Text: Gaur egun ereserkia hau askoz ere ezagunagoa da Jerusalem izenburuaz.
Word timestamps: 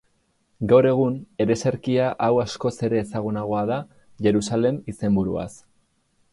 Gaur 0.69 0.87
egun 0.91 1.19
ereserkia 1.45 2.07
hau 2.27 2.31
askoz 2.45 2.73
ere 2.89 3.01
ezagunagoa 3.03 3.61
da 3.75 3.79
Jerusalem 4.29 4.83
izenburuaz. 4.95 5.51